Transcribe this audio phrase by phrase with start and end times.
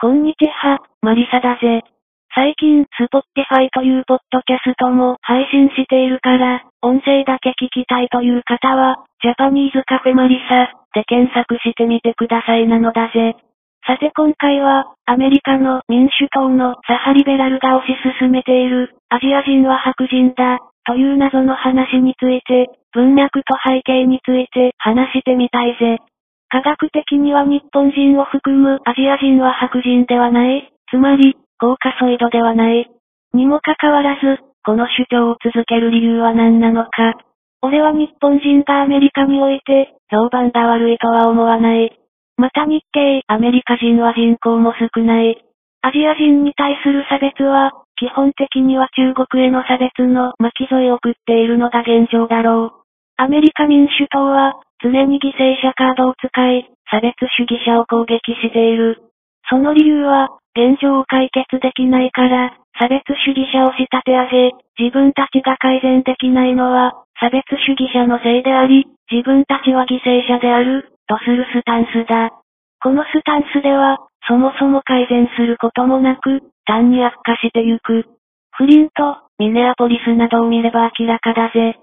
[0.00, 1.84] こんにちは、マリサだぜ。
[2.34, 13.36] 最近、 Spotify というポッドキャストも配信しているから、音声だけ聞きたいという方は、ジャパニーズカフェマリサで検索してみてくださいなのだぜ。
[13.86, 25.98] さて今回は、アメリカの民主党の左派リベラルが推し進めている、アジア人は白人だ、という謎の話について、文脈と背景について話してみたいぜ。
[26.50, 32.90] 科学的には日本人を含むアジア人は白人ではない、つまり、コーカソイドではない。
[33.32, 37.14] にもかかわらず、この主張を続ける理由は何なのか。
[37.62, 41.96] 俺は日本人がアメリカにおいて、評判が悪いとは思わない。
[42.36, 45.44] また日系アメリカ人は人口も少ない。
[45.82, 52.79] アジア人に対する差別は、基本的には中国への差別の巻き添えを食っているのが現状だろう。
[53.20, 56.24] アメリカ民主党は、常に犠牲者カードを使
[56.56, 58.96] い、差別主義者を攻撃している。
[59.50, 72.32] その理由は、現状を解決できないから、差別主義者を仕立て上げ、自分たちが改善できないのは、差別主義者のせいであり、自分たちは犠牲者である、とするスタンスだ。
[72.80, 73.98] このスタンスでは、
[74.28, 78.06] そもそも改善することもなく、単に悪化してゆく。
[78.56, 81.76] フリント、ミネアポリスなどを見れば明らかだぜ。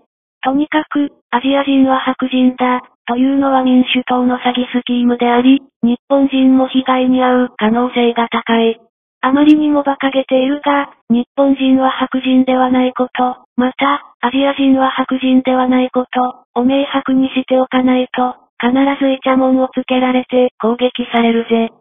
[0.47, 8.79] とにかく、アジア人は白人だ、というのは民主党の詐欺スキームであり、日本人も被害に遭う可能性が高い。
[9.19, 18.71] あまりにも馬鹿げているが、日本人は白人ではないこと、また、アジア人は白人ではないこと、を明白にしておかないと、必
[19.03, 21.73] ずイチャモンをつけられて攻撃されるぜ。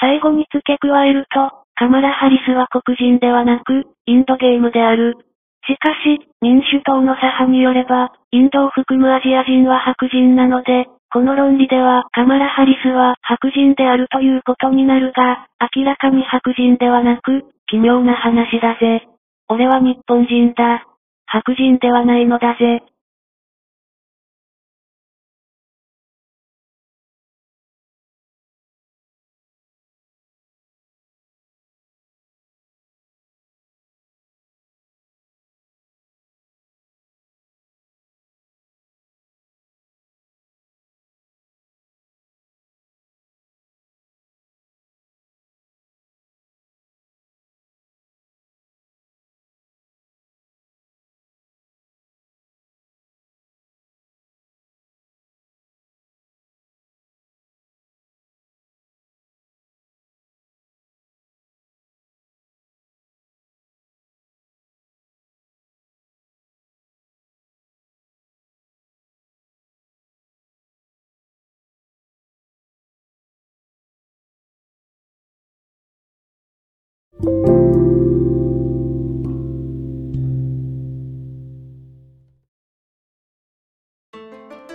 [0.00, 5.18] 最後に付け加えると、カマラ・ハリスは黒人ではなく、インドゲームである。
[5.66, 19.06] しかし、民主党の左派によれば、インドを含むアジア人は白人なので、この論理ではカマラ・ハリスは白人であるということになるが、明らかに白人ではなく、奇妙な話だぜ。
[19.48, 20.84] 俺は日本人だ。
[21.26, 22.82] 白人ではないのだぜ。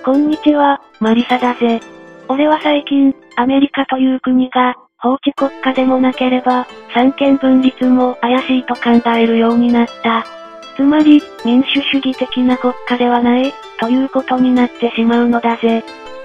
[0.09, 1.79] こんにちは、マリサだぜ。
[2.27, 6.65] 俺は最近、アメリカという国が、法治国家でもなければ、
[6.95, 10.25] 三権分立も怪しいと考えるようになった。
[10.75, 15.83] つまり、民主主義的な国家ではない、ということになってしまうのだぜ。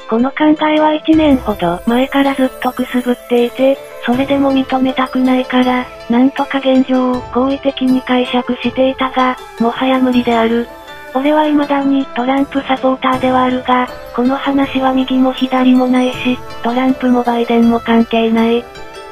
[0.08, 10.68] この考えは1年ほど前からずっとくすぶっていて、それでも認めたくないから、なんとか現状を好意的に解釈していたが、もはや無理である。
[11.14, 18.64] 俺は未だにトランプサポーターではあるが、この話は右も左もないし、トランプもバイデンも関係ない。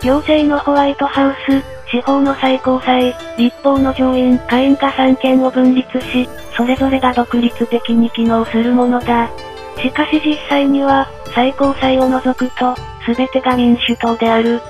[0.03, 9.31] 行政のホワイトハウス、司法の最高裁、立法の上院、下院が三権を分立し、それぞれが独立的に機能するものだ。
[9.79, 12.75] しかし実際には、最高裁を除くと、
[13.07, 14.61] すべてが民主党である。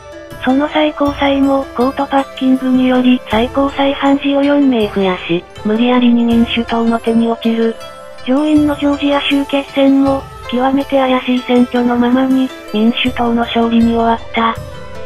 [0.45, 7.77] その最高裁もコートパッキングにより最高裁判事を4名増やし、無理やりに民主党の手に落ちる。
[8.27, 14.55] 上院のジョージア州決戦も、極めて怪しい選挙のままに、民主党の勝利に終わった。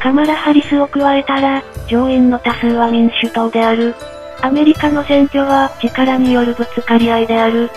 [0.01, 3.95] カマラ・ハリスを加えたら、上院の多数は民主党である。
[4.41, 7.71] アメリカの選挙は力によるぶつかり合いである。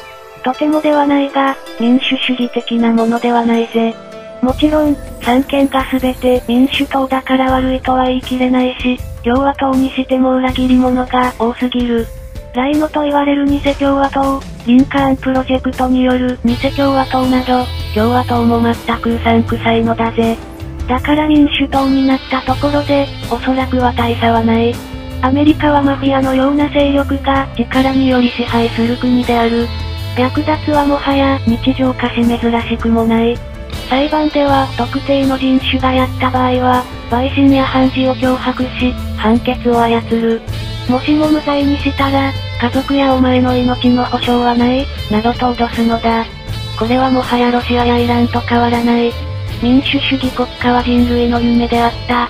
[0.43, 3.93] とてもではないが、民主主義的なものではないぜ。
[4.41, 12.07] もちろん、三権が全て民主党だから悪いとは言い切れないし、共和党にしても裏切り者が多すぎる。
[12.55, 20.37] ライノと言われる偽共和党、リンカーンプロジェクトによる偽共和党など、共和党も全くうさんくさいのだぜ。
[20.87, 24.73] だから民主党になったところで、おそらくは大差はない。
[25.21, 29.67] アメリカはマフィアのような勢力が力により支配する国である。
[30.17, 33.48] 略奪はもはや日常化し珍しくもない。
[33.89, 40.41] 裁判では特定の人種がやった場合は、陪審や判事を脅迫し、判決を操る。
[40.87, 42.31] もしも無罪にしたら、
[42.61, 46.23] 家族やお前の命の保証はない、などと脅すのだ。
[46.77, 49.11] これはもはやロシアやイランと変わらない。
[49.61, 52.29] 民主主義国家は人類の夢であった。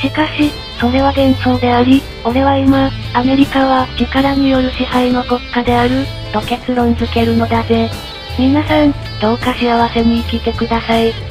[0.00, 7.90] しかし、それは幻想であり、俺は今、アメリカは力による支配の国家である、と結論付けるのだぜ。
[8.38, 11.27] 皆さん、どうか幸せに生きてください。